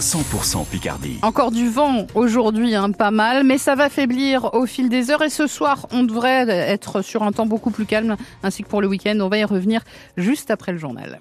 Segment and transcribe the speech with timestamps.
[0.00, 1.18] 100% Picardie.
[1.22, 5.22] Encore du vent aujourd'hui, hein, pas mal, mais ça va faiblir au fil des heures
[5.22, 8.80] et ce soir, on devrait être sur un temps beaucoup plus calme, ainsi que pour
[8.80, 9.18] le week-end.
[9.20, 9.82] On va y revenir
[10.16, 11.20] juste après le journal.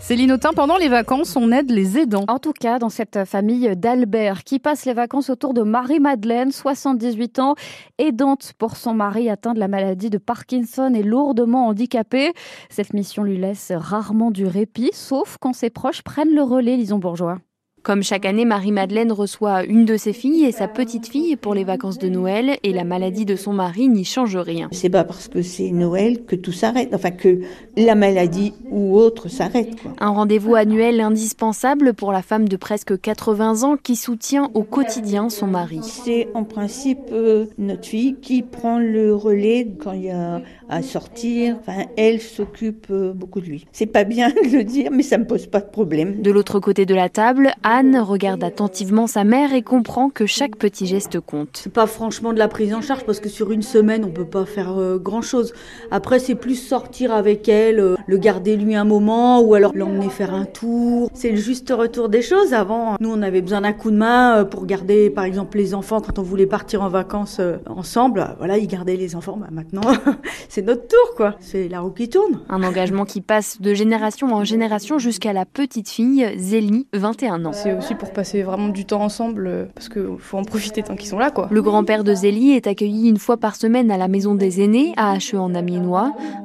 [0.00, 2.24] Céline Autain, pendant les vacances, on aide les aidants.
[2.26, 7.38] En tout cas, dans cette famille d'Albert, qui passe les vacances autour de Marie-Madeleine, 78
[7.38, 7.54] ans,
[7.98, 12.32] aidante pour son mari atteint de la maladie de Parkinson et lourdement handicapé.
[12.70, 16.98] Cette mission lui laisse rarement du répit, sauf quand ses proches prennent le relais, lisons
[16.98, 17.38] bourgeois.
[17.82, 21.64] Comme chaque année, Marie-Madeleine reçoit une de ses filles et sa petite fille pour les
[21.64, 24.68] vacances de Noël et la maladie de son mari n'y change rien.
[24.70, 27.40] C'est pas parce que c'est Noël que tout s'arrête, enfin que
[27.78, 29.76] la maladie ou autre s'arrête.
[29.98, 35.30] Un rendez-vous annuel indispensable pour la femme de presque 80 ans qui soutient au quotidien
[35.30, 35.80] son mari.
[35.82, 40.82] C'est en principe euh, notre fille qui prend le relais quand il y a à
[40.82, 41.56] sortir.
[41.60, 43.66] Enfin, elle s'occupe euh, beaucoup de lui.
[43.72, 46.22] C'est pas bien de le dire, mais ça me pose pas de problème.
[46.22, 50.56] De l'autre côté de la table, Anne regarde attentivement sa mère et comprend que chaque
[50.56, 51.60] petit geste compte.
[51.62, 54.24] C'est pas franchement de la prise en charge parce que sur une semaine on peut
[54.24, 55.52] pas faire euh, grand chose.
[55.92, 60.08] Après c'est plus sortir avec elle, euh, le garder lui un moment ou alors l'emmener
[60.08, 61.10] faire un tour.
[61.14, 62.54] C'est le juste retour des choses.
[62.54, 65.72] Avant nous on avait besoin d'un coup de main euh, pour garder par exemple les
[65.72, 68.34] enfants quand on voulait partir en vacances ensemble.
[68.38, 69.38] Voilà ils gardaient les enfants.
[69.40, 69.82] Bah, maintenant
[70.48, 71.36] c'est notre tour quoi.
[71.38, 72.40] C'est la roue qui tourne.
[72.48, 77.59] Un engagement qui passe de génération en génération jusqu'à la petite fille Zélie, 21 ans.
[77.62, 80.96] C'est aussi pour passer vraiment du temps ensemble, euh, parce qu'il faut en profiter tant
[80.96, 81.30] qu'ils sont là.
[81.30, 81.48] quoi.
[81.50, 84.94] Le grand-père de Zélie est accueilli une fois par semaine à la maison des aînés,
[84.96, 85.50] à Hacheux en.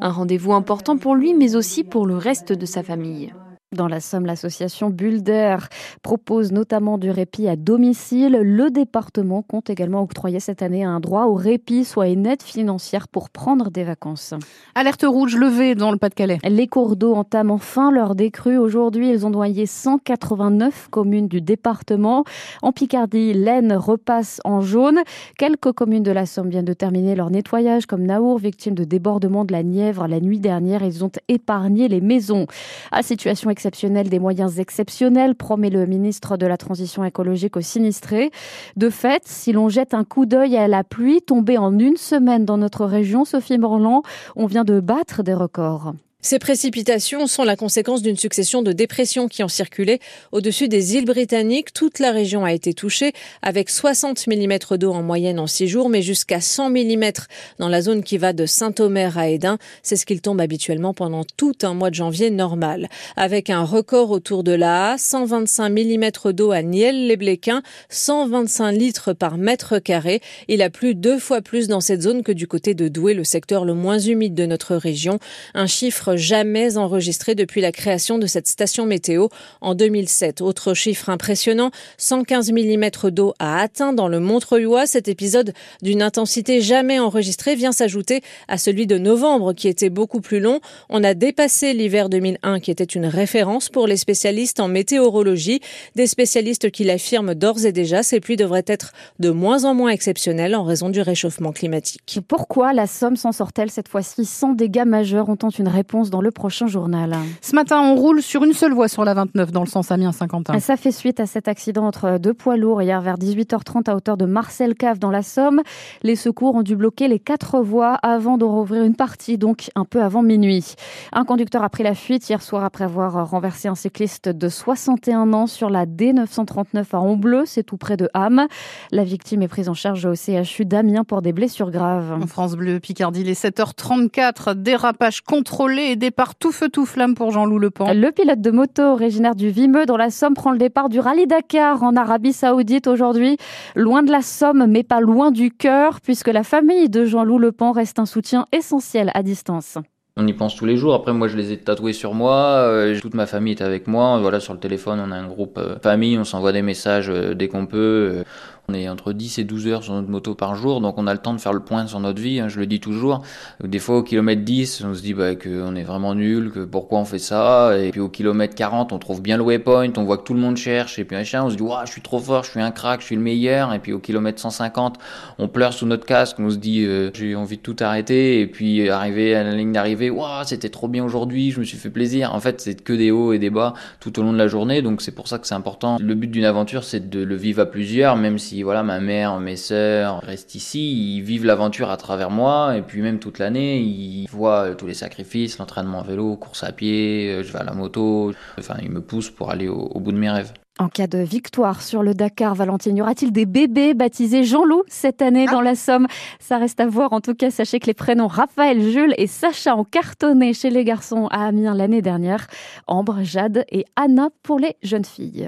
[0.02, 3.31] Un rendez-vous important pour lui, mais aussi pour le reste de sa famille.
[3.76, 5.58] Dans la Somme, l'association Bulder
[6.02, 8.40] propose notamment du répit à domicile.
[8.42, 13.09] Le département compte également octroyer cette année un droit au répit, soit une aide financière
[13.09, 14.34] pour prendre des vacances.
[14.76, 16.38] Alerte rouge levée dans le Pas-de-Calais.
[16.46, 18.58] Les cours d'eau entament enfin leur décrue.
[18.58, 22.23] Aujourd'hui, ils ont noyé 189 communes du département.
[22.62, 25.02] En Picardie, l'Aisne repasse en jaune.
[25.38, 29.44] Quelques communes de la Somme viennent de terminer leur nettoyage, comme Naour, victime de débordement
[29.44, 30.81] de la Nièvre la nuit dernière.
[30.81, 32.47] Ils ont épargné les maisons.
[32.94, 38.31] À situation exceptionnelle, des moyens exceptionnels, promet le ministre de la Transition écologique aux sinistrés.
[38.76, 42.46] De fait, si l'on jette un coup d'œil à la pluie tombée en une semaine
[42.46, 44.03] dans notre région, Sophie Morland,
[44.36, 45.94] on vient de battre des records.
[46.25, 50.00] Ces précipitations sont la conséquence d'une succession de dépressions qui ont circulé
[50.31, 51.72] au-dessus des îles britanniques.
[51.72, 53.13] Toute la région a été touchée
[53.44, 57.12] avec 60 mm d'eau en moyenne en 6 jours, mais jusqu'à 100 mm
[57.59, 59.59] dans la zone qui va de Saint-Omer à Édin.
[59.84, 62.90] C'est ce qu'il tombe habituellement pendant tout un mois de janvier normal.
[63.16, 69.78] Avec un record autour de la 125 mm d'eau à Niel-les-Bléquins, 125 litres par mètre
[69.78, 70.22] carré.
[70.47, 73.24] Il a plu deux fois plus dans cette zone que du côté de Douai, le
[73.24, 75.19] secteur le moins humide de notre région.
[75.53, 79.28] Un chiffre jamais enregistré depuis la création de cette station météo
[79.62, 80.42] en 2007.
[80.42, 84.88] Autre chiffre impressionnant, 115 mm d'eau a atteint dans le Montreuilois.
[84.88, 90.22] Cet épisode d'une intensité jamais enregistrée vient s'ajouter à celui de novembre qui était beaucoup
[90.22, 90.59] plus long.
[90.90, 95.62] On a dépassé l'hiver 2001 qui était une référence pour les spécialistes en météorologie.
[95.96, 99.90] Des spécialistes qui l'affirment d'ores et déjà, ces pluies devraient être de moins en moins
[99.90, 102.20] exceptionnelles en raison du réchauffement climatique.
[102.28, 106.22] Pourquoi la Somme s'en sort-elle cette fois-ci sans dégâts majeurs On tente une réponse dans
[106.22, 107.16] le prochain journal.
[107.41, 110.59] Ce matin, on roule sur une seule voie sur la 29 dans le sens Amiens-Saint-Quentin.
[110.59, 114.17] Ça fait suite à cet accident entre deux poids lourds hier vers 18h30 à hauteur
[114.17, 115.61] de Marcel Cave dans la Somme.
[116.03, 119.85] Les secours ont dû bloquer les quatre voies avant de rouvrir une partie, donc un
[119.85, 120.75] peu avant minuit.
[121.13, 125.31] Un conducteur a pris la fuite hier soir après avoir renversé un cycliste de 61
[125.34, 128.47] ans sur la D939 à Honbleu, c'est tout près de Ham.
[128.91, 132.11] La victime est prise en charge au CHU d'Amiens pour des blessures graves.
[132.22, 137.59] En France Bleu, Picardie, les 7h34, dérapage contrôlé départ tout feu tout flamme pour Jean-Loup
[137.59, 137.94] Lepan.
[137.94, 141.28] Le pilote de moto originaire du Vimeux dans la Somme prend le départ du Rallye
[141.28, 143.38] Dakar en Arabie Saoudite aujourd'hui.
[143.75, 147.72] Loin de la Somme, mais pas loin du cœur, puisque la famille de Jean-Loup Lepan
[147.72, 149.78] reste un soutien essentiel à distance.
[150.18, 150.94] On y pense tous les jours.
[150.94, 152.35] Après, moi, je les ai tatoués sur moi.
[152.35, 154.17] Euh, toute ma famille est avec moi.
[154.22, 156.17] Voilà, sur le téléphone, on a un groupe euh, famille.
[156.17, 158.23] On s'envoie des messages euh, dès qu'on peut.
[158.67, 161.14] On est entre 10 et 12 heures sur notre moto par jour, donc on a
[161.14, 163.22] le temps de faire le point sur notre vie, hein, je le dis toujours.
[163.64, 167.00] Des fois au kilomètre 10, on se dit bah, qu'on est vraiment nul, que pourquoi
[167.00, 170.17] on fait ça, et puis au kilomètre 40, on trouve bien le waypoint, on voit
[170.17, 172.44] que tout le monde cherche, et puis machin, on se dit je suis trop fort,
[172.44, 174.97] je suis un crack, je suis le meilleur, et puis au kilomètre 150,
[175.38, 178.47] on pleure sous notre casque, on se dit euh, j'ai envie de tout arrêter, et
[178.47, 180.11] puis arriver à la ligne d'arrivée,
[180.46, 182.34] c'était trop bien aujourd'hui, je me suis fait plaisir.
[182.34, 184.82] En fait, c'est que des hauts et des bas tout au long de la journée,
[184.82, 185.97] donc c'est pour ça que c'est important.
[186.02, 189.40] Le but d'une aventure, c'est de le vivre à plusieurs, même si voilà, ma mère,
[189.40, 193.79] mes sœurs restent ici, ils vivent l'aventure à travers moi, et puis même toute l'année,
[193.79, 197.63] ils voient tous les sacrifices, l'entraînement à vélo, course à pied, euh, je vais à
[197.63, 200.53] la moto, enfin ils me poussent pour aller au, au bout de mes rêves.
[200.78, 205.22] En cas de victoire sur le Dakar, Valentine, y aura-t-il des bébés baptisés Jean-Loup cette
[205.22, 206.05] année dans la Somme?
[206.41, 207.13] Ça reste à voir.
[207.13, 210.84] En tout cas, sachez que les prénoms Raphaël, Jules et Sacha ont cartonné chez les
[210.84, 212.47] garçons à Amiens l'année dernière.
[212.87, 215.43] Ambre, Jade et Anna pour les jeunes filles.